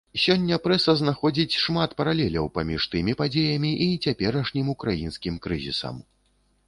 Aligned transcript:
Сёння 0.21 0.55
прэса 0.67 0.93
знаходзіць 1.01 1.59
шмат 1.65 1.93
паралеляў 1.99 2.49
паміж 2.57 2.89
тымі 2.95 3.13
падзеямі 3.21 3.71
і 3.89 3.91
цяперашнім 4.07 4.73
украінскім 4.75 5.35
крызісам. 5.45 5.95